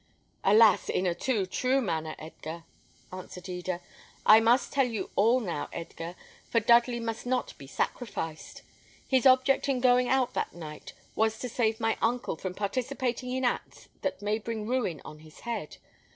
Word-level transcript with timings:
"Alas! 0.43 0.89
in 0.89 1.05
too 1.13 1.45
true 1.45 1.77
a 1.77 1.79
manner, 1.81 2.15
Edgar," 2.17 2.63
answered 3.13 3.47
Eda. 3.47 3.81
"I 4.25 4.39
must 4.39 4.73
tell 4.73 4.87
you 4.87 5.11
all 5.15 5.39
now, 5.39 5.69
Edgar, 5.71 6.15
for 6.49 6.59
Dudley 6.59 6.99
must 6.99 7.27
not 7.27 7.55
be 7.59 7.67
sacrificed. 7.67 8.63
His 9.07 9.27
object 9.27 9.69
in 9.69 9.79
going 9.79 10.09
out 10.09 10.33
that 10.33 10.55
night, 10.55 10.93
was 11.13 11.37
to 11.37 11.47
save 11.49 11.79
my 11.79 11.97
uncle 12.01 12.35
from 12.35 12.55
participating 12.55 13.29
in 13.31 13.45
acts 13.45 13.89
that 14.01 14.23
may 14.23 14.39
bring 14.39 14.65
ruin 14.65 15.03
on 15.05 15.19
his 15.19 15.41
head. 15.41 15.77